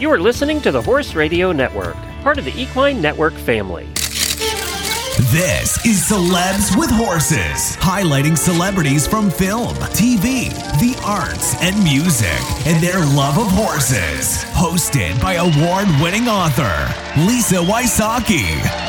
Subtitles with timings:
[0.00, 3.86] You are listening to the Horse Radio Network, part of the Equine Network family.
[5.30, 12.26] This is Celebs with Horses, highlighting celebrities from film, TV, the arts, and music,
[12.66, 14.42] and their love of horses.
[14.50, 16.74] Hosted by award winning author
[17.20, 18.83] Lisa Wysocky.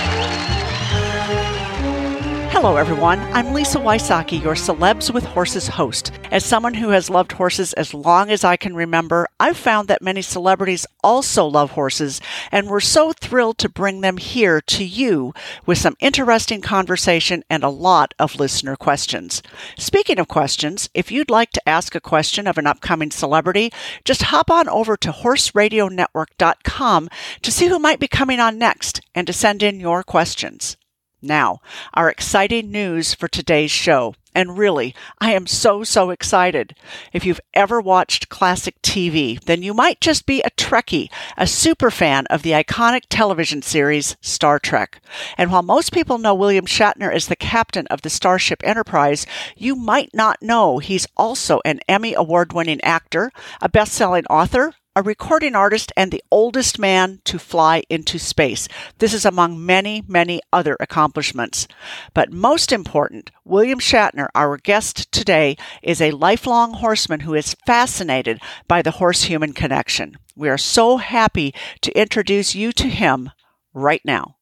[2.56, 3.20] Hello, everyone.
[3.34, 6.14] I'm Lisa Wysocky, your Celebs with Horses host.
[6.32, 10.02] As someone who has loved horses as long as I can remember, I've found that
[10.02, 12.22] many celebrities also love horses,
[12.54, 15.34] and we're so thrilled to bring them here to you
[15.66, 19.44] with some interesting conversation and a lot of listener questions.
[19.78, 23.70] Speaking of questions, if you'd like to ask a question of an upcoming celebrity,
[24.06, 27.10] just hop on over to horseradionetwork.com
[27.42, 30.78] to see who might be coming on next and to send in your questions.
[31.26, 31.60] Now,
[31.94, 34.14] our exciting news for today's show.
[34.36, 36.76] And really, I am so, so excited.
[37.14, 41.90] If you've ever watched classic TV, then you might just be a Trekkie, a super
[41.90, 45.02] fan of the iconic television series Star Trek.
[45.38, 49.74] And while most people know William Shatner as the captain of the Starship Enterprise, you
[49.74, 53.32] might not know he's also an Emmy Award winning actor,
[53.62, 58.70] a best selling author, a recording artist and the oldest man to fly into space.
[59.00, 61.68] This is among many, many other accomplishments.
[62.14, 68.40] But most important, William Shatner, our guest today, is a lifelong horseman who is fascinated
[68.70, 70.16] by the horse human connection.
[70.34, 73.32] We are so happy to introduce you to him
[73.74, 74.38] right now.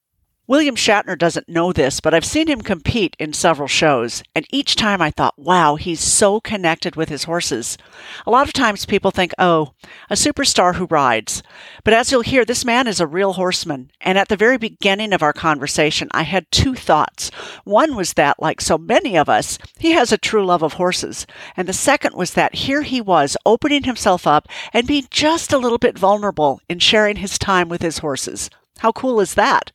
[0.46, 4.76] William Shatner doesn't know this, but I've seen him compete in several shows, and each
[4.76, 7.78] time I thought, wow, he's so connected with his horses.
[8.26, 9.74] A lot of times people think, oh,
[10.10, 11.44] a superstar who rides.
[11.86, 15.14] But as you'll hear, this man is a real horseman, and at the very beginning
[15.14, 17.32] of our conversation, I had two thoughts.
[17.64, 21.26] One was that, like so many of us, he has a true love of horses,
[21.56, 25.58] and the second was that here he was opening himself up and being just a
[25.58, 28.50] little bit vulnerable in sharing his time with his horses.
[28.80, 29.72] How cool is that?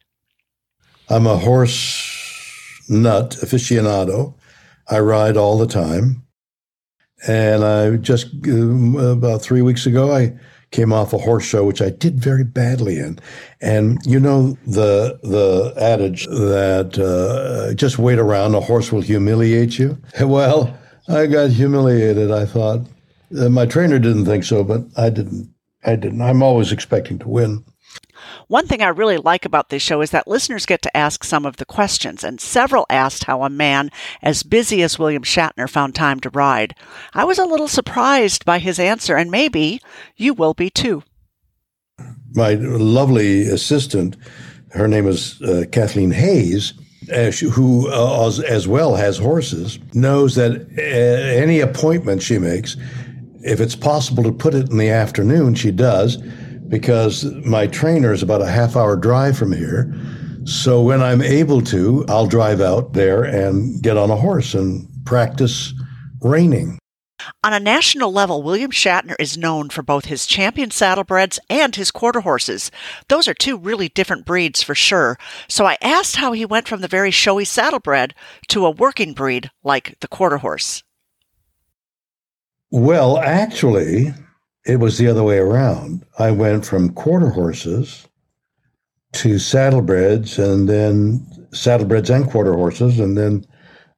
[1.10, 4.34] I'm a horse nut aficionado.
[4.88, 6.22] I ride all the time.
[7.26, 10.38] And I just, uh, about three weeks ago, I
[10.70, 13.18] came off a horse show, which I did very badly in.
[13.60, 19.78] And you know the the adage that uh, just wait around, a horse will humiliate
[19.78, 19.98] you.
[20.20, 22.30] Well, I got humiliated.
[22.30, 22.80] I thought
[23.38, 25.52] uh, my trainer didn't think so, but I didn't.
[25.84, 26.20] I didn't.
[26.20, 27.64] I'm always expecting to win.
[28.48, 31.44] One thing I really like about this show is that listeners get to ask some
[31.44, 33.90] of the questions, and several asked how a man
[34.22, 36.74] as busy as William Shatner found time to ride.
[37.14, 39.80] I was a little surprised by his answer, and maybe
[40.16, 41.02] you will be too.
[42.34, 44.16] My lovely assistant,
[44.70, 46.74] her name is uh, Kathleen Hayes.
[47.10, 52.76] Uh, who uh, as, as, well has horses, knows that uh, any appointment she makes,
[53.42, 56.18] if it's possible to put it in the afternoon, she does
[56.68, 59.94] because my trainer is about a half hour drive from here.
[60.44, 64.88] So when I'm able to, I'll drive out there and get on a horse and
[65.04, 65.74] practice
[66.20, 66.78] reining.
[67.44, 71.90] On a national level, William Shatner is known for both his champion saddlebreds and his
[71.90, 72.70] quarter horses.
[73.08, 75.18] Those are two really different breeds for sure.
[75.48, 78.14] So I asked how he went from the very showy saddlebred
[78.48, 80.82] to a working breed like the quarter horse.
[82.70, 84.14] Well, actually,
[84.68, 86.04] it was the other way around.
[86.18, 88.06] I went from quarter horses
[89.14, 93.46] to saddlebreds and then saddlebreds and quarter horses, and then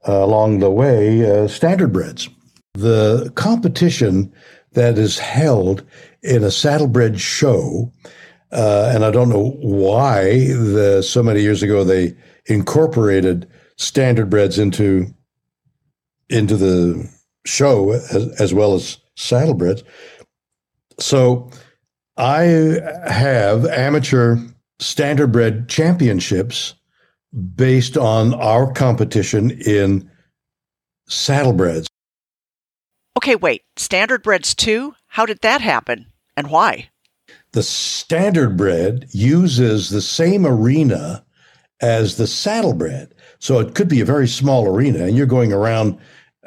[0.09, 2.33] uh, along the way, uh, standardbreds.
[2.75, 4.33] The competition
[4.73, 5.85] that is held
[6.23, 7.93] in a saddlebred show,
[8.53, 12.17] uh, and I don't know why the, so many years ago they
[12.47, 15.13] incorporated standardbreds into
[16.29, 17.11] into the
[17.45, 19.83] show as, as well as saddlebreds.
[21.01, 21.51] So
[22.17, 22.43] I
[23.07, 24.37] have amateur
[24.81, 26.75] standardbred championships
[27.55, 30.11] based on our competition in
[31.09, 31.87] saddlebreds.
[33.17, 33.63] Okay, wait.
[33.77, 34.95] Standardbreds too?
[35.07, 36.91] How did that happen and why?
[37.53, 41.25] The standardbred uses the same arena
[41.81, 43.15] as the saddlebred.
[43.39, 45.99] So it could be a very small arena and you're going around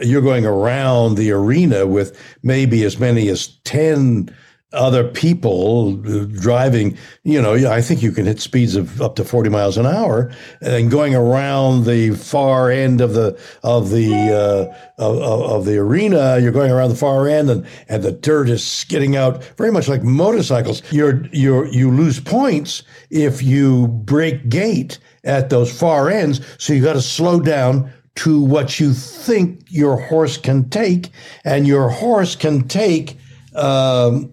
[0.02, 4.36] you're going around the arena with maybe as many as 10
[4.74, 9.50] other people driving, you know, I think you can hit speeds of up to 40
[9.50, 10.32] miles an hour
[10.62, 16.40] and going around the far end of the, of the, uh, of, of, the arena.
[16.40, 19.88] You're going around the far end and, and the dirt is skidding out very much
[19.88, 20.82] like motorcycles.
[20.92, 26.42] You're, you're, you lose points if you break gait at those far ends.
[26.58, 31.10] So you got to slow down to what you think your horse can take,
[31.44, 33.18] and your horse can take
[33.56, 34.32] um,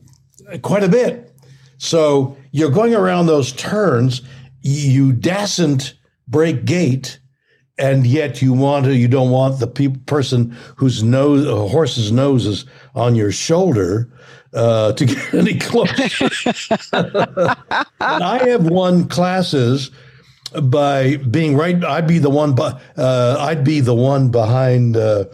[0.58, 1.32] quite a bit.
[1.78, 4.22] So you're going around those turns,
[4.60, 5.94] you dasn't
[6.28, 7.18] break gait,
[7.78, 12.12] and yet you want to, you don't want the pe- person whose nose, a horse's
[12.12, 14.12] nose is on your shoulder
[14.52, 16.28] uh, to get any closer.
[18.00, 19.90] I have won classes
[20.62, 21.82] by being right.
[21.82, 25.24] I'd be the one, uh, I'd be the one behind uh,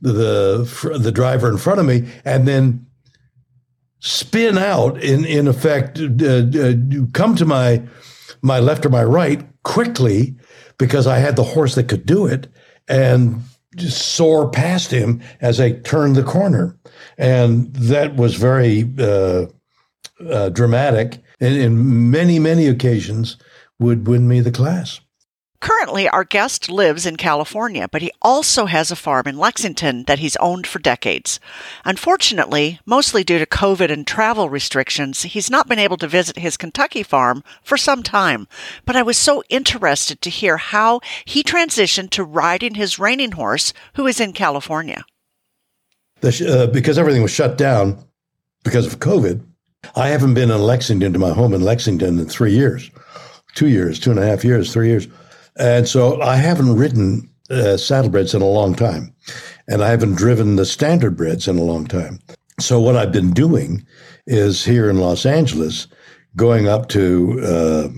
[0.00, 2.85] the the driver in front of me, and then
[4.06, 6.74] spin out in in effect, uh, uh,
[7.12, 7.82] come to my
[8.40, 10.36] my left or my right quickly
[10.78, 12.46] because I had the horse that could do it,
[12.86, 13.42] and
[13.78, 16.78] soar past him as I turned the corner,
[17.18, 19.46] and that was very uh,
[20.30, 21.18] uh, dramatic.
[21.40, 23.36] And in many many occasions,
[23.78, 25.00] would win me the class.
[25.66, 30.20] Currently, our guest lives in California, but he also has a farm in Lexington that
[30.20, 31.40] he's owned for decades.
[31.84, 36.56] Unfortunately, mostly due to COVID and travel restrictions, he's not been able to visit his
[36.56, 38.46] Kentucky farm for some time.
[38.84, 43.72] But I was so interested to hear how he transitioned to riding his reining horse,
[43.94, 45.04] who is in California.
[46.20, 47.98] The, uh, because everything was shut down
[48.62, 49.44] because of COVID,
[49.96, 52.88] I haven't been in Lexington to my home in Lexington in three years,
[53.56, 55.08] two years, two and a half years, three years.
[55.58, 59.14] And so I haven't ridden uh, saddlebreds in a long time,
[59.68, 62.18] and I haven't driven the standardbreds in a long time.
[62.60, 63.86] So what I've been doing
[64.26, 65.86] is here in Los Angeles,
[66.34, 67.88] going up to uh,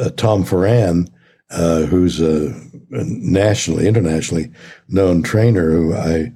[0.00, 1.08] uh, Tom Foran,
[1.50, 2.54] uh, who's a,
[2.90, 4.50] nationally, internationally
[4.88, 6.32] known trainer who I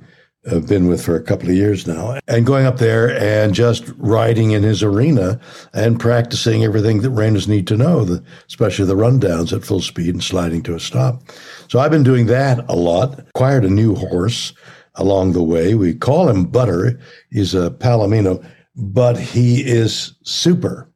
[0.47, 3.85] have been with for a couple of years now, and going up there and just
[3.97, 5.41] riding in his arena
[5.75, 10.15] and practicing everything that reiners need to know, the, especially the rundowns at full speed
[10.15, 11.23] and sliding to a stop.
[11.69, 13.19] So I've been doing that a lot.
[13.19, 14.53] Acquired a new horse
[14.95, 15.75] along the way.
[15.75, 16.99] We call him Butter.
[17.31, 18.45] He's a Palomino,
[18.77, 20.91] but he is super.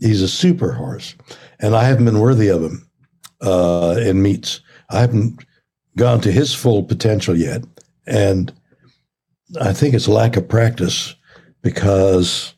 [0.00, 1.14] He's a super horse,
[1.60, 2.88] and I haven't been worthy of him
[3.42, 4.60] uh, in meets.
[4.90, 5.44] I haven't
[5.96, 7.62] gone to his full potential yet.
[8.10, 8.52] And
[9.60, 11.14] I think it's lack of practice
[11.62, 12.54] because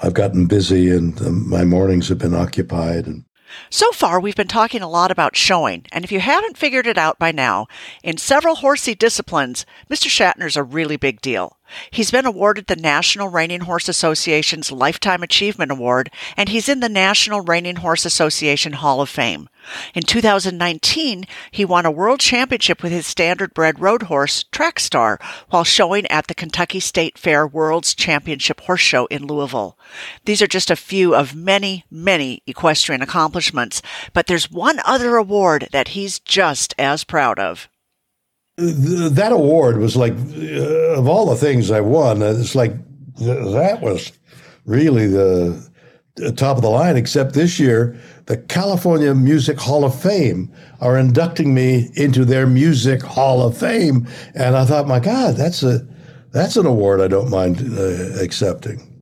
[0.00, 3.24] I've gotten busy and my mornings have been occupied and
[3.70, 6.98] so far, we've been talking a lot about showing, and if you haven't figured it
[6.98, 7.66] out by now,
[8.02, 10.08] in several horsey disciplines, Mr.
[10.08, 11.58] Shatner's a really big deal.
[11.90, 16.88] He's been awarded the National Reining Horse Association's Lifetime Achievement Award, and he's in the
[16.88, 19.48] National Reining Horse Association Hall of Fame.
[19.94, 26.06] In 2019, he won a world championship with his standardbred road horse, Trackstar, while showing
[26.08, 29.78] at the Kentucky State Fair World's Championship Horse Show in Louisville.
[30.26, 33.80] These are just a few of many, many equestrian accomplishments,
[34.12, 37.68] but there's one other award that he's just as proud of
[38.56, 42.74] that award was like uh, of all the things I won, it's like
[43.18, 44.12] that was
[44.64, 45.68] really the,
[46.16, 46.96] the top of the line.
[46.96, 53.02] Except this year, the California Music Hall of Fame are inducting me into their Music
[53.02, 55.86] Hall of Fame, and I thought, my God, that's a
[56.30, 58.93] that's an award I don't mind uh, accepting.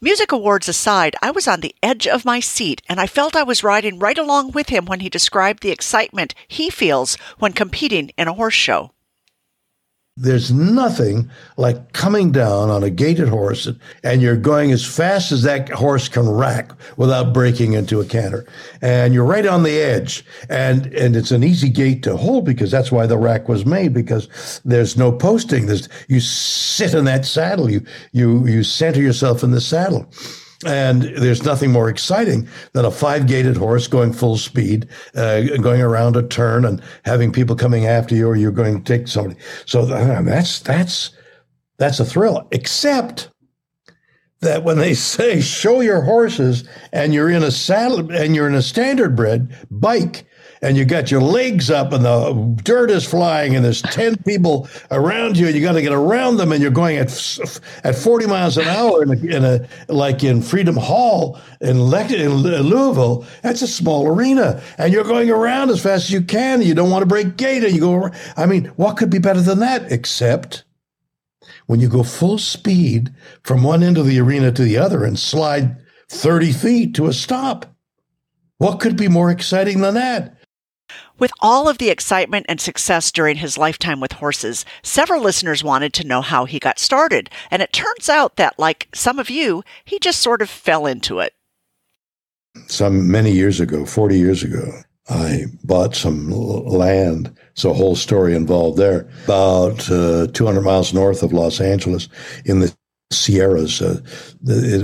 [0.00, 3.42] Music awards aside, I was on the edge of my seat and I felt I
[3.42, 8.12] was riding right along with him when he described the excitement he feels when competing
[8.16, 8.92] in a horse show.
[10.20, 13.68] There's nothing like coming down on a gaited horse
[14.02, 18.44] and you're going as fast as that horse can rack without breaking into a canter.
[18.82, 20.24] And you're right on the edge.
[20.48, 23.94] And, and it's an easy gait to hold because that's why the rack was made
[23.94, 25.66] because there's no posting.
[25.66, 27.70] There's, you sit in that saddle.
[27.70, 30.10] You, you, you center yourself in the saddle.
[30.66, 35.80] And there's nothing more exciting than a five gated horse going full speed, uh, going
[35.80, 39.38] around a turn and having people coming after you or you're going to take somebody.
[39.66, 41.10] So uh, that's, that's,
[41.78, 43.30] that's a thrill, except
[44.40, 48.54] that when they say show your horses and you're in a saddle and you're in
[48.54, 50.24] a standardbred bike,
[50.62, 54.68] and you got your legs up and the dirt is flying and there's 10 people
[54.90, 57.08] around you and you got to get around them and you're going at
[57.84, 62.06] at 40 miles an hour in a, in a like in Freedom Hall in, Le-
[62.06, 63.24] in Louisville.
[63.42, 66.62] That's a small arena and you're going around as fast as you can.
[66.62, 68.14] You don't want to break gait and you go around.
[68.36, 70.64] I mean what could be better than that except
[71.66, 75.18] when you go full speed from one end of the arena to the other and
[75.18, 75.76] slide
[76.08, 77.66] 30 feet to a stop?
[78.56, 80.37] What could be more exciting than that
[81.18, 85.92] with all of the excitement and success during his lifetime with horses, several listeners wanted
[85.94, 87.30] to know how he got started.
[87.50, 91.18] And it turns out that, like some of you, he just sort of fell into
[91.20, 91.34] it.
[92.66, 97.34] Some many years ago, 40 years ago, I bought some land.
[97.54, 99.08] So a whole story involved there.
[99.24, 102.08] About uh, 200 miles north of Los Angeles
[102.44, 102.74] in the
[103.10, 104.00] sierras, uh,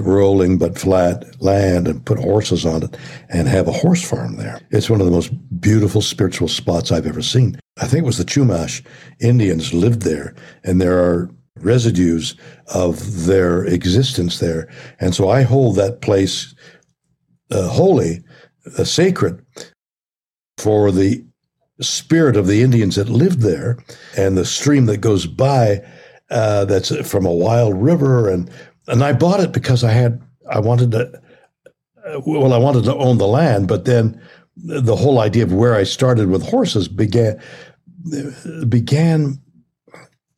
[0.03, 2.97] rolling but flat land, and put horses on it
[3.29, 4.61] and have a horse farm there.
[4.71, 7.59] It's one of the most beautiful spiritual spots I've ever seen.
[7.81, 8.85] I think it was the Chumash
[9.21, 12.35] Indians lived there, and there are residues
[12.75, 14.69] of their existence there.
[15.01, 16.55] And so I hold that place
[17.51, 18.23] uh, holy,
[18.79, 19.45] uh, sacred
[20.59, 21.25] for the
[21.81, 23.79] spirit of the Indians that lived there
[24.17, 25.81] and the stream that goes by
[26.31, 28.51] uh, that's from a wild river and
[28.87, 31.23] and I bought it because I had I wanted to
[32.07, 34.21] uh, well I wanted to own the land but then
[34.57, 37.41] the whole idea of where I started with horses began
[38.69, 39.41] began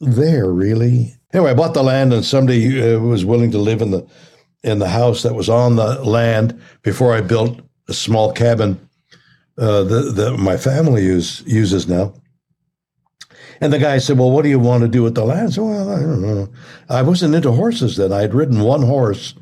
[0.01, 3.91] there really anyway I bought the land and somebody uh, was willing to live in
[3.91, 4.07] the
[4.63, 8.81] in the house that was on the land before I built a small cabin
[9.59, 12.13] uh, that, that my family use, uses now.
[13.61, 15.49] And the guy said, Well, what do you want to do with the land?
[15.49, 16.49] I said, Well, I don't know.
[16.89, 18.13] I wasn't into horses then.
[18.13, 19.35] I had ridden one horse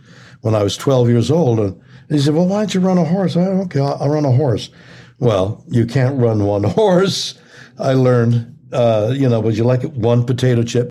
[0.43, 1.59] when I was 12 years old.
[1.59, 3.37] And he said, Well, why don't you run a horse?
[3.37, 4.71] I said, okay, I'll, I'll run a horse.
[5.19, 7.39] Well, you can't run one horse.
[7.79, 10.91] I learned, uh, you know, would you like one potato chip?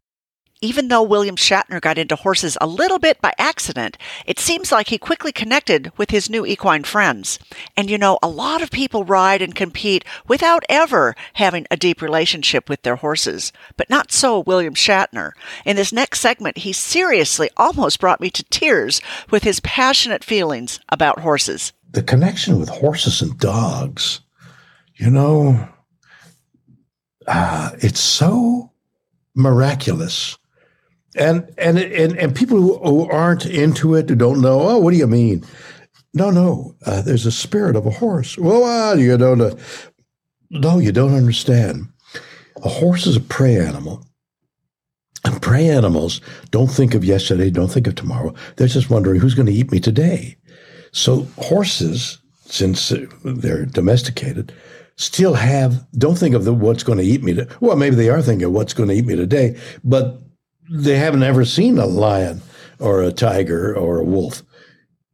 [0.63, 4.88] Even though William Shatner got into horses a little bit by accident, it seems like
[4.88, 7.38] he quickly connected with his new equine friends.
[7.75, 12.01] And you know, a lot of people ride and compete without ever having a deep
[12.01, 13.51] relationship with their horses.
[13.75, 15.32] But not so William Shatner.
[15.65, 20.79] In this next segment, he seriously almost brought me to tears with his passionate feelings
[20.88, 21.74] about horses.
[21.91, 24.22] The connection with horses and dogs,
[24.96, 25.67] you know,
[27.27, 28.72] uh, it's so
[29.36, 30.38] miraculous
[31.15, 34.98] and and and and people who, aren't into it who don't know oh what do
[34.98, 35.43] you mean?
[36.13, 38.38] No no uh, there's a spirit of a horse.
[38.38, 39.55] Well uh, you don't uh,
[40.50, 41.88] no you don't understand.
[42.63, 44.05] A horse is a prey animal.
[45.25, 46.20] And prey animals
[46.51, 48.34] don't think of yesterday don't think of tomorrow.
[48.58, 50.36] They're just wondering who's going to eat me today?
[50.91, 52.93] So horses since
[53.24, 54.53] they're domesticated
[54.96, 58.10] still have don't think of the what's going to eat me to, well maybe they
[58.10, 59.60] are thinking of what's going to eat me today?
[59.84, 60.22] But
[60.70, 62.41] they haven't ever seen a lion
[62.79, 64.43] or a tiger or a wolf.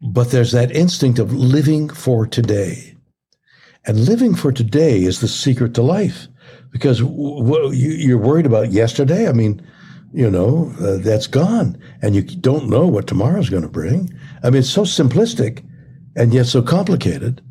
[0.01, 2.95] But there's that instinct of living for today.
[3.85, 6.27] And living for today is the secret to life
[6.71, 9.27] because you're worried about yesterday.
[9.27, 9.65] I mean,
[10.13, 14.09] you know, uh, that's gone and you don't know what tomorrow's going to bring.
[14.43, 15.65] I mean, it's so simplistic
[16.15, 17.41] and yet so complicated.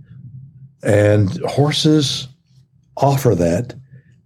[0.83, 2.29] And horses
[2.97, 3.75] offer that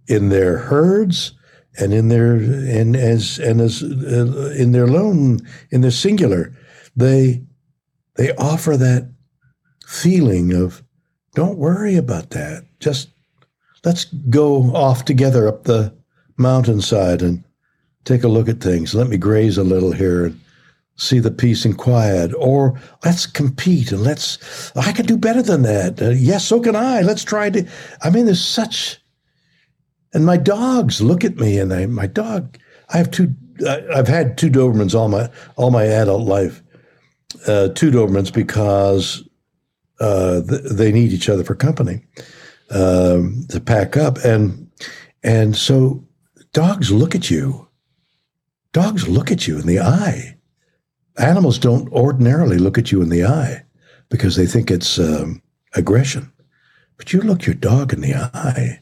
[0.07, 1.33] in their herds
[1.79, 5.39] and in their and as and as uh, in their lone
[5.71, 6.53] in their singular
[6.95, 7.41] they
[8.15, 9.09] they offer that
[9.85, 10.83] feeling of
[11.35, 12.63] don't worry about that.
[12.79, 13.09] Just
[13.83, 15.93] let's go off together up the
[16.37, 17.43] mountainside and
[18.05, 18.93] take a look at things.
[18.93, 20.39] Let me graze a little here and
[20.95, 22.33] see the peace and quiet.
[22.37, 26.01] Or let's compete and let's i can do better than that.
[26.01, 27.01] Uh, yes so can i.
[27.01, 27.67] Let's try to
[28.01, 28.99] i mean there's such
[30.13, 32.57] and my dogs look at me, and they, my dog.
[32.89, 33.33] I have two.
[33.67, 36.61] I've had two Dobermans all my all my adult life.
[37.47, 39.27] Uh, two Dobermans because
[39.99, 42.05] uh, th- they need each other for company
[42.69, 44.69] um, to pack up, and
[45.23, 46.05] and so
[46.53, 47.67] dogs look at you.
[48.71, 50.37] Dogs look at you in the eye.
[51.17, 53.63] Animals don't ordinarily look at you in the eye
[54.09, 55.41] because they think it's um,
[55.75, 56.31] aggression,
[56.97, 58.79] but you look your dog in the eye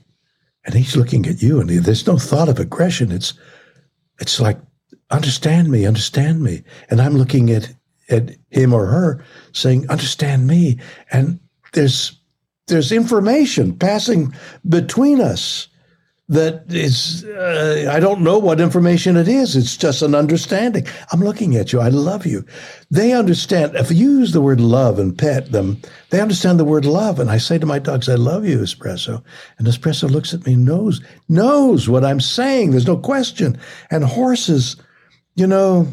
[0.65, 3.11] and he's looking at you and he, there's no thought of aggression.
[3.11, 3.33] It's
[4.19, 4.59] it's like
[5.09, 6.63] understand me understand me.
[6.89, 7.73] And i'm looking at
[8.09, 10.79] at him or her saying understand me.
[11.11, 11.39] And
[11.73, 12.19] there's
[12.67, 14.33] there's information passing
[14.67, 15.67] between us
[16.31, 19.55] that is uh, i don't know what information it is.
[19.55, 20.87] It's just an understanding.
[21.11, 21.81] I'm looking at you.
[21.81, 22.45] I love you.
[22.89, 26.85] They understand if you use the word love and pet them they understand the word
[26.85, 27.19] love.
[27.19, 29.21] And i say to my dogs i love you espresso.
[29.57, 32.71] And espresso looks at me knows knows what i'm saying.
[32.71, 33.59] There's no question.
[33.91, 34.77] And horses
[35.35, 35.85] you know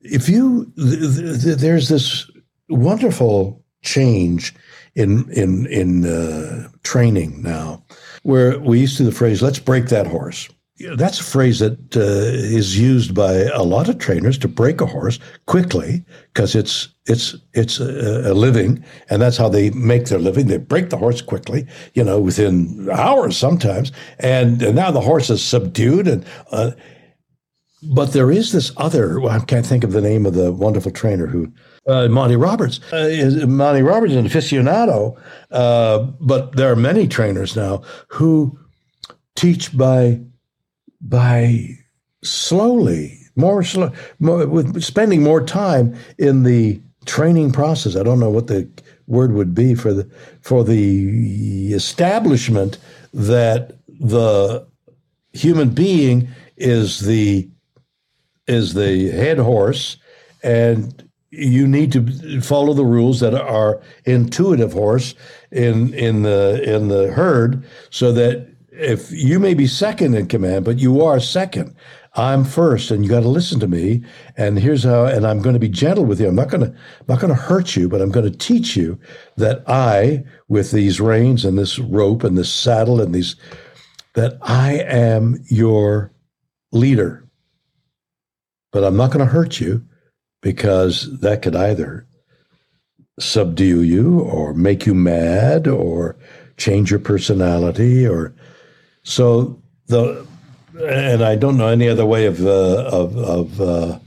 [0.00, 2.30] if you th- th- there's this
[2.68, 4.54] wonderful change
[4.94, 7.79] in in in uh, training now
[8.22, 10.48] where we used to the phrase, let's break that horse.
[10.96, 14.86] That's a phrase that uh, is used by a lot of trainers to break a
[14.86, 20.18] horse quickly because it's it's it's a, a, living, and that's how they make their
[20.18, 20.46] living.
[20.46, 25.28] They break the horse quickly, you know, within hours sometimes, and, and now the horse
[25.28, 26.08] is subdued.
[26.08, 26.70] And uh,
[27.82, 29.20] but there is this other.
[29.20, 31.52] Well, I can't think of the name of the wonderful trainer who
[31.90, 32.80] uh, Monty Roberts.
[32.92, 35.20] Uh, is, Monty Roberts is an aficionado,
[35.50, 38.58] uh, but there are many trainers now who
[39.34, 40.20] teach by
[41.00, 41.68] by
[42.22, 47.96] slowly more, slow, more with spending more time in the training process.
[47.96, 48.68] I don't know what the
[49.06, 50.08] word would be for the
[50.42, 52.78] for the establishment
[53.12, 54.66] that the
[55.32, 57.48] human being is the
[58.46, 59.96] is the head horse
[60.42, 65.14] and you need to follow the rules that are intuitive horse
[65.52, 70.64] in in the in the herd so that if you may be second in command
[70.64, 71.74] but you are second
[72.14, 74.02] i'm first and you got to listen to me
[74.36, 76.26] and here's how and i'm going to be gentle with you.
[76.26, 78.98] I'm not going to not going to hurt you but i'm going to teach you
[79.36, 83.36] that i with these reins and this rope and this saddle and these
[84.14, 86.12] that i am your
[86.72, 87.24] leader.
[88.72, 89.84] But i'm not going to hurt you
[90.40, 92.06] because that could either
[93.18, 96.16] subdue you or make you mad or
[96.56, 98.34] change your personality or
[99.02, 100.26] so the
[100.78, 103.98] and I don't know any other way of uh, of, of uh,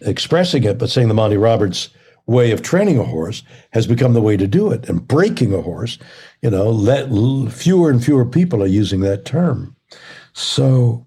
[0.00, 1.90] expressing it, but saying the Monty Roberts
[2.26, 5.62] way of training a horse has become the way to do it, and breaking a
[5.62, 5.98] horse,
[6.42, 7.08] you know, let
[7.52, 9.76] fewer and fewer people are using that term.
[10.32, 11.06] So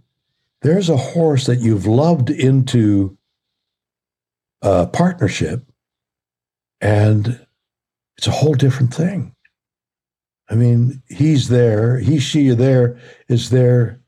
[0.61, 3.17] there's a horse that you've loved into
[4.61, 5.63] uh, partnership,
[6.81, 7.45] and
[8.17, 9.35] it's a whole different thing.
[10.49, 14.01] I mean, he's there, he, she, there is there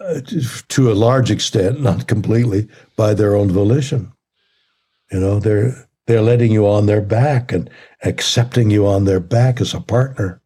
[0.00, 0.20] uh,
[0.68, 4.12] to a large extent, not completely, by their own volition.
[5.10, 7.68] You know, they're they're letting you on their back and
[8.04, 10.40] accepting you on their back as a partner.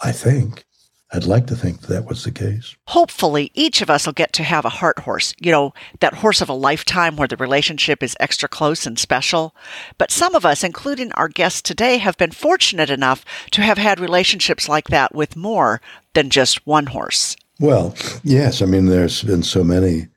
[0.00, 0.64] I think.
[1.10, 2.76] I'd like to think that was the case.
[2.88, 6.42] Hopefully, each of us will get to have a heart horse, you know, that horse
[6.42, 9.56] of a lifetime where the relationship is extra close and special.
[9.96, 13.98] But some of us, including our guests today, have been fortunate enough to have had
[13.98, 15.80] relationships like that with more
[16.12, 17.36] than just one horse.
[17.58, 18.60] Well, yes.
[18.60, 20.08] I mean, there's been so many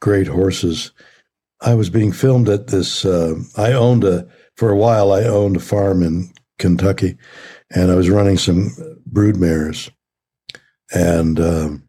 [0.00, 0.90] great horses.
[1.60, 5.56] I was being filmed at this, uh, I owned a, for a while, I owned
[5.56, 7.16] a farm in Kentucky,
[7.70, 8.70] and I was running some
[9.06, 9.90] brood mares
[10.92, 11.88] and um,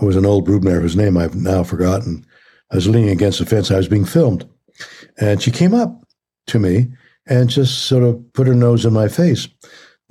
[0.00, 2.26] it was an old broodmare whose name I've now forgotten.
[2.70, 3.70] I was leaning against the fence.
[3.70, 4.48] I was being filmed,
[5.18, 6.04] and she came up
[6.48, 6.88] to me
[7.26, 9.48] and just sort of put her nose in my face.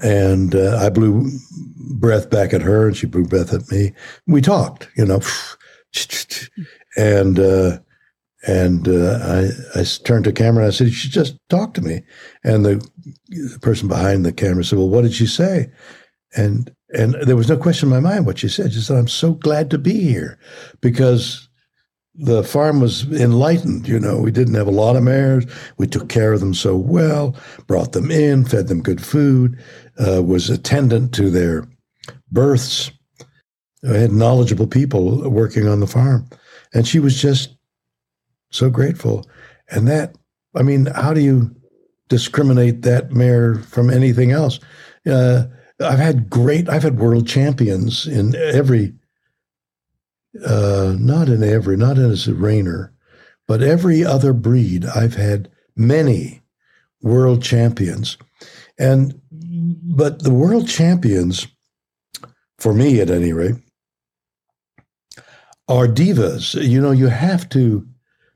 [0.01, 1.29] And uh, I blew
[1.77, 3.93] breath back at her, and she blew breath at me.
[4.27, 5.21] We talked, you know,
[6.97, 7.79] and uh,
[8.47, 12.03] and uh, I, I turned to camera and I said, "She just talked to me."
[12.43, 15.71] And the person behind the camera said, "Well, what did she say?"
[16.35, 18.73] And and there was no question in my mind what she said.
[18.73, 20.37] She said, I'm so glad to be here
[20.81, 21.49] because
[22.13, 23.87] the farm was enlightened.
[23.87, 25.45] You know, we didn't have a lot of mares.
[25.77, 27.35] We took care of them so well,
[27.67, 29.61] brought them in, fed them good food,
[29.97, 31.67] uh, was attendant to their
[32.31, 32.91] births.
[33.87, 36.29] I had knowledgeable people working on the farm.
[36.73, 37.55] And she was just
[38.51, 39.25] so grateful.
[39.69, 40.15] And that,
[40.55, 41.53] I mean, how do you
[42.07, 44.59] discriminate that mare from anything else?
[45.09, 45.45] Uh,
[45.79, 48.93] I've had great, I've had world champions in every,
[50.45, 52.91] uh, not in every, not in as a reiner,
[53.47, 54.85] but every other breed.
[54.85, 56.41] I've had many
[57.01, 58.17] world champions.
[58.79, 61.47] And, but the world champions,
[62.57, 63.55] for me at any rate,
[65.67, 66.53] are divas.
[66.61, 67.87] You know, you have to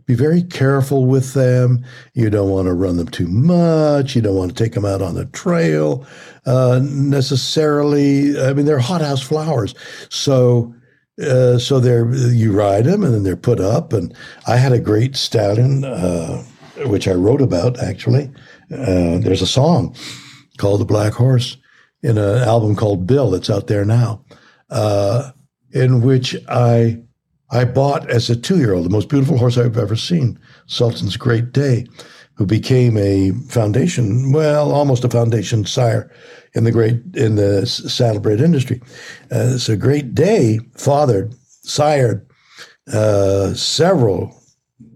[0.09, 1.85] be very careful with them.
[2.15, 4.15] You don't want to run them too much.
[4.15, 6.03] You don't want to take them out on the trail
[6.47, 8.41] uh, necessarily.
[8.41, 9.75] I mean, they're hothouse flowers,
[10.09, 10.73] so
[11.21, 13.93] uh, so they're you ride them and then they're put up.
[13.93, 14.11] And
[14.47, 16.43] I had a great stallion, uh,
[16.87, 18.31] which I wrote about actually.
[18.71, 19.95] Uh, there's a song
[20.57, 21.55] called "The Black Horse"
[22.01, 23.29] in an album called Bill.
[23.29, 24.25] that's out there now,
[24.71, 25.33] uh,
[25.71, 27.03] in which I
[27.51, 31.17] I bought as a two year old the most beautiful horse I've ever seen, Sultan's
[31.17, 31.87] Great Day,
[32.35, 36.11] who became a foundation, well, almost a foundation sire
[36.53, 38.81] in the great in the saddlebred industry.
[39.31, 41.33] Uh, a great day, fathered,
[41.63, 42.25] sired
[42.93, 44.35] uh, several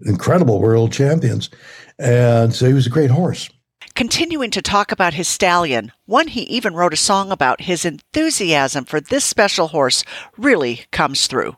[0.06, 1.50] incredible world champions,
[1.98, 3.50] and so he was a great horse.
[3.94, 8.84] Continuing to talk about his stallion, one he even wrote a song about, his enthusiasm
[8.84, 10.02] for this special horse
[10.36, 11.56] really comes through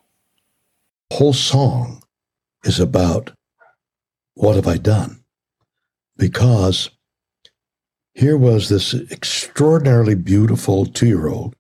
[1.12, 2.02] whole song
[2.64, 3.32] is about
[4.34, 5.22] what have I done?
[6.16, 6.90] Because
[8.14, 11.54] here was this extraordinarily beautiful two year old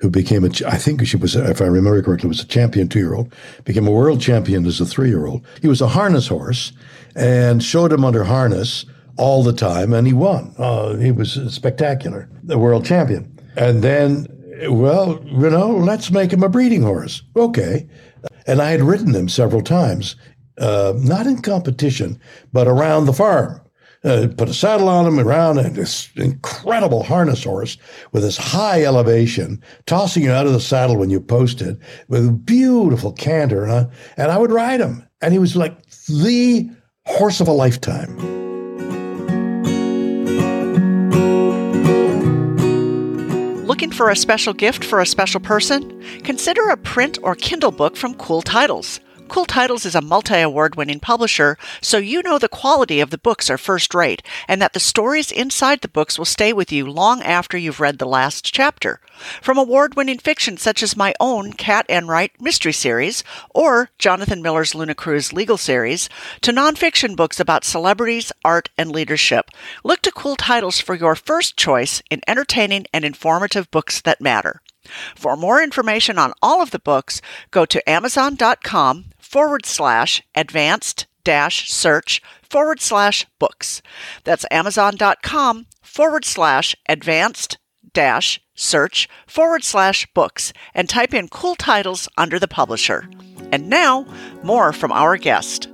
[0.00, 2.98] who became a, I think she was, if I remember correctly, was a champion two
[2.98, 3.32] year old,
[3.64, 5.44] became a world champion as a three year old.
[5.62, 6.72] He was a harness horse
[7.14, 8.84] and showed him under harness
[9.16, 10.54] all the time, and he won.
[10.58, 13.32] Uh, he was spectacular, the world champion.
[13.56, 14.26] And then
[14.68, 17.22] well, you know, let's make him a breeding horse.
[17.36, 17.88] Okay.
[18.46, 20.16] And I had ridden him several times,
[20.58, 22.20] uh, not in competition,
[22.52, 23.60] but around the farm.
[24.04, 27.76] Uh, put a saddle on him around and this incredible harness horse
[28.12, 33.12] with this high elevation, tossing you out of the saddle when you posted with beautiful
[33.12, 33.66] canter.
[33.66, 35.04] I, and I would ride him.
[35.20, 36.70] And he was like the
[37.04, 38.45] horse of a lifetime.
[43.86, 46.02] Looking for a special gift for a special person?
[46.24, 48.98] Consider a print or Kindle book from Cool Titles.
[49.28, 53.18] Cool Titles is a multi award winning publisher, so you know the quality of the
[53.18, 56.86] books are first rate and that the stories inside the books will stay with you
[56.86, 59.00] long after you've read the last chapter.
[59.42, 64.74] From award winning fiction such as my own Cat Enright mystery series or Jonathan Miller's
[64.74, 66.08] Luna Cruz legal series
[66.42, 69.50] to nonfiction books about celebrities, art, and leadership,
[69.82, 74.62] look to Cool Titles for your first choice in entertaining and informative books that matter.
[75.14, 81.70] For more information on all of the books, go to Amazon.com forward slash advanced dash
[81.70, 83.82] search forward slash books.
[84.24, 87.58] That's Amazon.com forward slash advanced
[87.92, 93.08] dash search forward slash books and type in cool titles under the publisher.
[93.52, 94.06] And now,
[94.42, 95.68] more from our guest.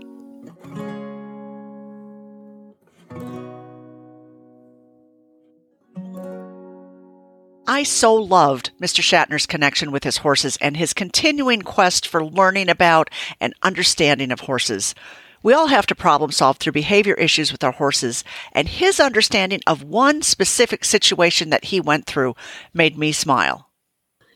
[7.73, 9.01] I so loved Mr.
[9.01, 13.09] Shatner's connection with his horses and his continuing quest for learning about
[13.41, 14.95] and understanding of horses.
[15.43, 19.63] We all have to problem solve through behavior issues with our horses, and his understanding
[19.67, 22.35] of one specific situation that he went through
[22.75, 23.71] made me smile.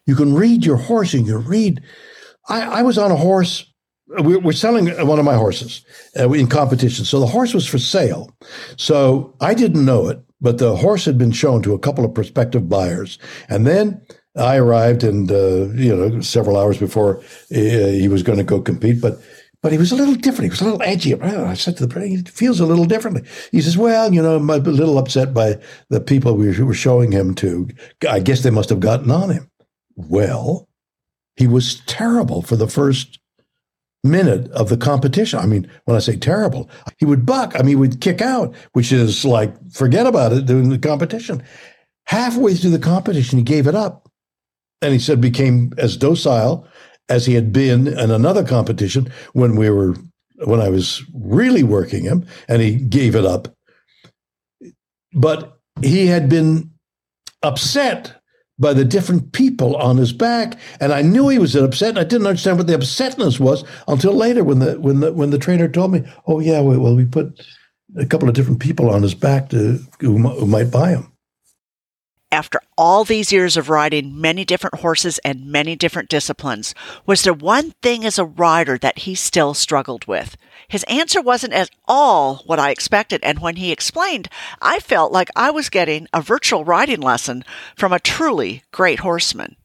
[0.07, 1.83] You can read your horse and you read.
[2.49, 3.71] I, I was on a horse.
[4.09, 5.85] We're selling one of my horses
[6.19, 7.05] uh, in competition.
[7.05, 8.35] So the horse was for sale.
[8.79, 12.15] So I didn't know it but the horse had been shown to a couple of
[12.15, 13.19] prospective buyers.
[13.49, 14.01] And then
[14.37, 18.61] I arrived, and uh, you know, several hours before uh, he was going to go
[18.61, 19.21] compete, but.
[19.63, 20.45] But he was a little different.
[20.45, 21.21] He was a little edgy.
[21.21, 23.25] I said to the he feels a little differently.
[23.51, 27.11] He says, "Well, you know, I'm a little upset by the people we were showing
[27.11, 27.69] him to.
[28.09, 29.51] I guess they must have gotten on him."
[29.97, 30.69] Well,
[31.37, 33.19] he was terrible for the first
[34.07, 35.39] minute of the competition.
[35.39, 37.55] I mean, when I say terrible, he would buck.
[37.55, 41.43] I mean, he would kick out, which is like, forget about it during the competition.
[42.07, 44.09] Halfway through the competition, he gave it up.
[44.83, 46.67] And he said became as docile
[47.09, 49.97] as he had been in another competition when we were,
[50.45, 53.49] when I was really working him, and he gave it up.
[55.13, 56.71] But he had been
[57.43, 58.16] upset
[58.59, 61.91] by the different people on his back, and I knew he was upset.
[61.91, 65.31] And I didn't understand what the upsetness was until later, when the when the when
[65.31, 67.45] the trainer told me, "Oh yeah, well we put
[67.97, 71.13] a couple of different people on his back to who, who might buy him."
[72.33, 76.75] After all these years of riding many different horses and many different disciplines,
[77.07, 80.37] was there one thing as a rider that he still struggled with?
[80.69, 84.29] His answer wasn't at all what I expected, and when he explained,
[84.61, 87.45] I felt like I was getting a virtual riding lesson
[87.77, 89.57] from a truly great horseman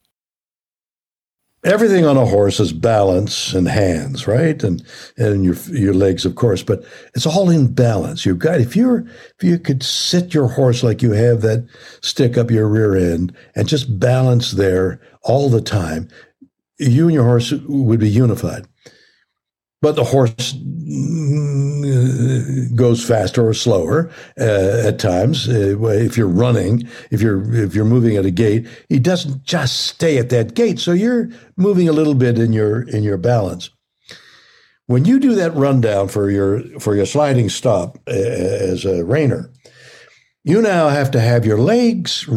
[1.64, 4.64] everything on a horse is balance and hands, right?
[4.64, 4.84] And
[5.18, 6.84] and your your legs, of course, but
[7.16, 8.26] it's all in balance.
[8.26, 9.06] You've got if you're
[9.38, 11.68] if you could sit your horse like you have that
[12.02, 16.08] stick up your rear end and just balance there all the time,
[16.78, 18.66] you and your horse would be unified.
[19.82, 25.50] But the horse mm, goes faster or slower uh, at times.
[25.50, 29.88] Uh, if you're running, if you're if you're moving at a gait, he doesn't just
[29.88, 30.80] stay at that gait.
[30.80, 33.72] So you're moving a little bit in your in your balance.
[34.86, 39.52] When you do that rundown for your for your sliding stop uh, as a reiner,
[40.44, 42.28] you now have to have your legs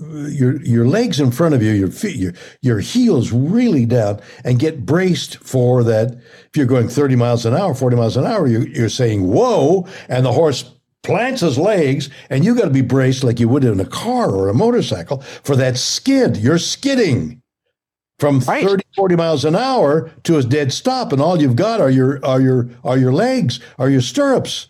[0.00, 4.58] your your legs in front of you, your feet, your your heels really down, and
[4.58, 6.12] get braced for that.
[6.12, 9.86] If you're going 30 miles an hour, 40 miles an hour, you, you're saying whoa,
[10.08, 10.70] and the horse
[11.02, 14.30] plants his legs, and you got to be braced like you would in a car
[14.30, 16.36] or a motorcycle for that skid.
[16.36, 17.42] You're skidding
[18.18, 18.64] from right.
[18.64, 22.24] 30 40 miles an hour to a dead stop and all you've got are your
[22.24, 24.68] are your are your legs are your stirrups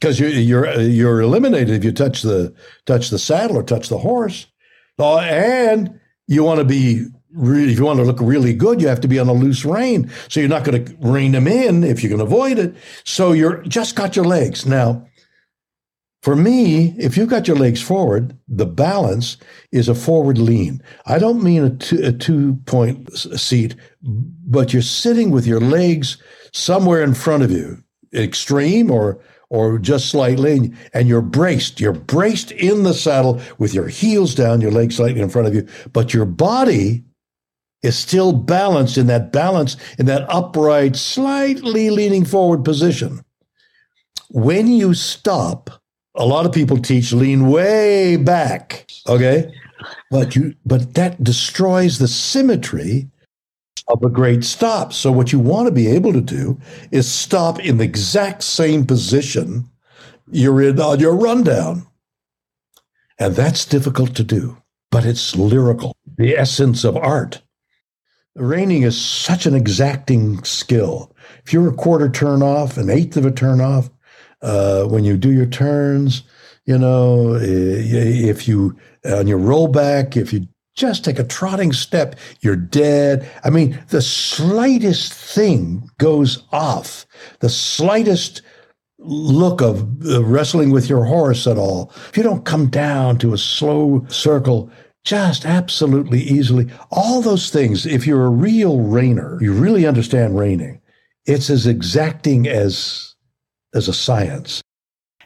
[0.00, 2.54] because you're you're you're eliminated if you touch the
[2.86, 4.46] touch the saddle or touch the horse.
[4.98, 8.88] Uh, and you want to be really, if you want to look really good, you
[8.88, 10.10] have to be on a loose rein.
[10.28, 12.74] So you're not going to rein them in if you can avoid it.
[13.04, 15.06] So you're just got your legs now.
[16.22, 19.38] For me, if you've got your legs forward, the balance
[19.72, 20.82] is a forward lean.
[21.06, 26.18] I don't mean a two, a two point seat, but you're sitting with your legs
[26.52, 27.82] somewhere in front of you,
[28.12, 29.18] extreme or
[29.50, 31.80] or just slightly, and you're braced.
[31.80, 35.54] You're braced in the saddle with your heels down, your legs slightly in front of
[35.54, 37.04] you, but your body
[37.82, 43.24] is still balanced in that balance, in that upright, slightly leaning forward position.
[44.30, 45.82] When you stop,
[46.14, 49.52] a lot of people teach lean way back, okay?
[50.10, 53.08] But you but that destroys the symmetry
[53.88, 54.92] of a great stop.
[54.92, 56.58] So what you want to be able to do
[56.90, 59.68] is stop in the exact same position
[60.30, 61.86] you're in on your rundown.
[63.18, 64.56] And that's difficult to do,
[64.90, 67.42] but it's lyrical, the essence of art.
[68.36, 71.14] Reining is such an exacting skill.
[71.44, 73.90] If you're a quarter turn off, an eighth of a turn off,
[74.40, 76.22] uh, when you do your turns,
[76.64, 80.46] you know, if you on your rollback, if you
[80.80, 83.30] just take a trotting step, you're dead.
[83.44, 87.06] I mean, the slightest thing goes off,
[87.40, 88.40] the slightest
[88.98, 91.92] look of uh, wrestling with your horse at all.
[92.08, 94.70] If you don't come down to a slow circle,
[95.04, 100.80] just absolutely easily, all those things, if you're a real reiner, you really understand reining,
[101.26, 103.14] it's as exacting as,
[103.74, 104.62] as a science.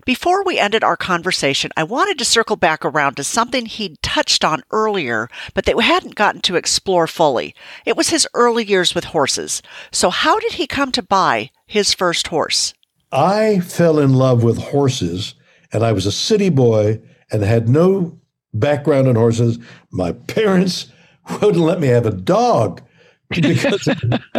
[0.05, 4.45] Before we ended our conversation, I wanted to circle back around to something he'd touched
[4.45, 7.55] on earlier, but that we hadn't gotten to explore fully.
[7.87, 9.63] It was his early years with horses.
[9.93, 12.75] So, how did he come to buy his first horse?
[13.13, 15.37] I fell in love with horses,
[15.73, 17.01] and I was a city boy
[17.33, 18.19] and had no
[18.53, 19.59] background in horses.
[19.91, 20.93] My parents
[21.41, 22.83] wouldn't let me have a dog
[23.43, 23.85] because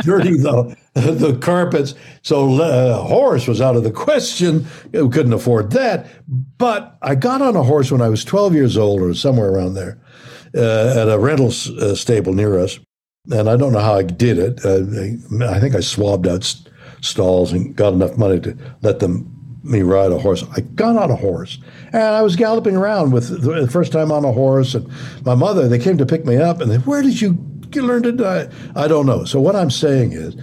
[0.04, 1.94] dirty the the carpets.
[2.22, 4.66] So uh, horse was out of the question.
[4.92, 6.08] We couldn't afford that.
[6.58, 9.74] But I got on a horse when I was 12 years old, or somewhere around
[9.74, 10.00] there,
[10.56, 12.80] uh, at a rental uh, stable near us.
[13.32, 14.64] And I don't know how I did it.
[14.64, 16.70] Uh, I think I swabbed out st-
[17.02, 19.32] stalls and got enough money to let them
[19.66, 20.44] me ride a horse.
[20.56, 21.58] I got on a horse
[21.92, 24.76] and I was galloping around with the first time on a horse.
[24.76, 24.88] And
[25.26, 27.34] my mother, they came to pick me up and they, where did you
[27.82, 28.50] learn to die?
[28.76, 29.26] I don't know.
[29.26, 30.36] So what I'm saying is,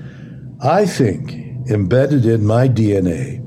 [0.62, 1.32] I think
[1.70, 3.40] embedded in my DNA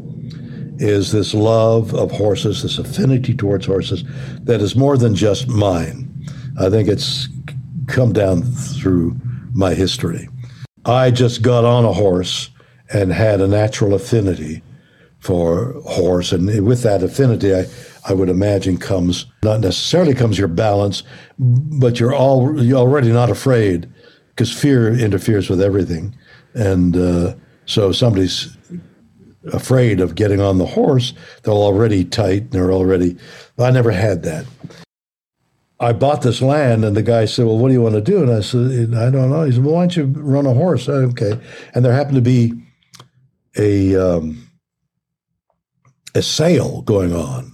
[0.81, 4.03] is this love of horses, this affinity towards horses
[4.41, 6.11] that is more than just mine.
[6.59, 7.27] I think it's
[7.87, 9.15] come down through
[9.53, 10.27] my history.
[10.85, 12.49] I just got on a horse
[12.93, 14.61] and had a natural affinity
[15.19, 16.31] for horse.
[16.31, 17.65] And with that affinity, I,
[18.07, 21.03] I would imagine comes not necessarily comes your balance,
[21.39, 23.89] but you're all you're already not afraid
[24.29, 26.15] because fear interferes with everything.
[26.53, 28.55] And uh, so somebody's
[29.53, 31.13] afraid of getting on the horse,
[31.43, 33.17] they're already tight they're already.
[33.57, 34.45] I never had that.
[35.79, 38.23] I bought this land, and the guy said, "Well, what do you want to do?"
[38.23, 40.85] And I said, "I don't know." He said, "Well, why don't you run a horse?"
[40.85, 41.39] Said, okay.
[41.73, 42.53] And there happened to be
[43.57, 44.49] a um,
[46.15, 47.51] a sale going on,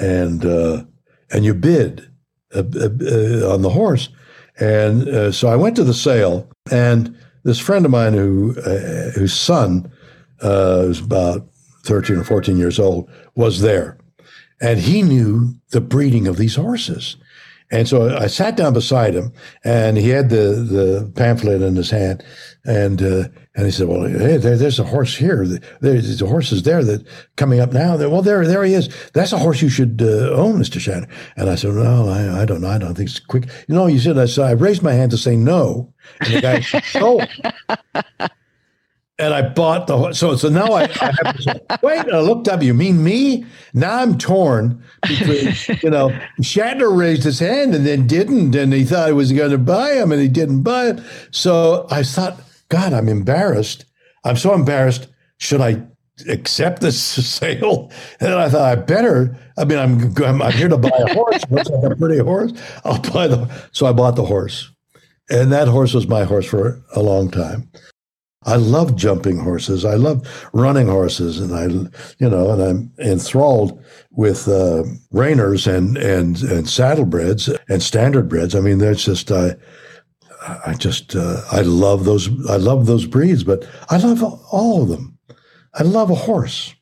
[0.00, 0.84] and uh,
[1.30, 2.10] and you bid
[2.54, 4.08] uh, uh, uh on the horse,
[4.58, 8.52] and uh, so I went to the sale, and this friend of mine who
[9.14, 9.90] whose son
[10.42, 11.46] was about
[11.84, 13.98] 13 or 14 years old was there.
[14.60, 17.16] And he knew the breeding of these horses.
[17.70, 19.32] And so I sat down beside him,
[19.64, 22.22] and he had the, the pamphlet in his hand,
[22.64, 25.44] and and he said, "Well, hey, there, there's a horse here.
[25.80, 27.96] There's a horse is there that coming up now.
[27.96, 28.88] Well, there there he is.
[29.12, 32.44] That's a horse you should uh, own, Mister Shannon." And I said, "No, I, I
[32.44, 32.68] don't know.
[32.68, 35.10] I don't think it's quick." You know, you said I, so I raised my hand
[35.10, 37.20] to say no, and the guy said, "No."
[39.20, 40.18] and I bought the horse.
[40.18, 41.98] so so now I, I have to say, wait.
[42.10, 42.62] I looked up.
[42.62, 43.44] You mean me?
[43.74, 46.08] Now I'm torn because you know
[46.40, 49.92] Shatner raised his hand and then didn't, and he thought he was going to buy
[49.94, 51.00] him, and he didn't buy it.
[51.32, 53.84] So I thought, God, I'm embarrassed.
[54.24, 55.08] I'm so embarrassed.
[55.38, 55.82] Should I
[56.28, 57.92] accept this sale?
[58.20, 59.36] And I thought I better.
[59.58, 61.42] I mean, I'm I'm, I'm here to buy a horse.
[61.50, 62.52] Looks like a pretty horse.
[62.84, 63.50] I'll buy the.
[63.72, 64.70] So I bought the horse,
[65.28, 67.68] and that horse was my horse for a long time.
[68.44, 69.84] I love jumping horses.
[69.84, 71.64] I love running horses, and I,
[72.18, 78.56] you know, and I'm enthralled with uh, reiners and and and saddlebreds and standardbreds.
[78.56, 79.56] I mean, there's just I,
[80.46, 82.28] I just uh, I love those.
[82.48, 85.18] I love those breeds, but I love all of them.
[85.74, 86.74] I love a horse.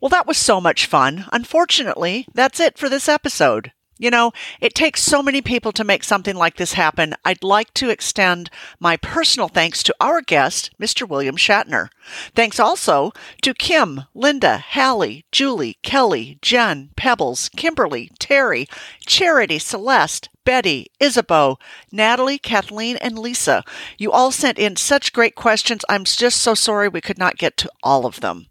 [0.00, 1.26] Well, that was so much fun.
[1.32, 3.72] Unfortunately, that's it for this episode.
[3.98, 7.14] You know, it takes so many people to make something like this happen.
[7.24, 11.08] I'd like to extend my personal thanks to our guest, Mr.
[11.08, 11.88] William Shatner.
[12.34, 18.66] Thanks also to Kim, Linda, Hallie, Julie, Kelly, Jen, Pebbles, Kimberly, Terry,
[19.06, 21.58] Charity, Celeste, Betty, Isabeau,
[21.92, 23.64] Natalie, Kathleen, and Lisa.
[23.98, 25.84] You all sent in such great questions.
[25.88, 28.46] I'm just so sorry we could not get to all of them.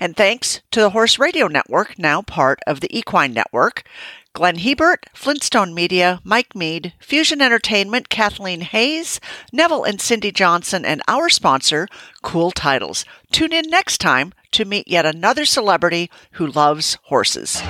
[0.00, 3.84] And thanks to the Horse Radio Network, now part of the Equine Network,
[4.32, 9.20] Glenn Hebert, Flintstone Media, Mike Mead, Fusion Entertainment, Kathleen Hayes,
[9.52, 11.86] Neville and Cindy Johnson, and our sponsor,
[12.22, 13.04] Cool Titles.
[13.30, 17.62] Tune in next time to meet yet another celebrity who loves horses.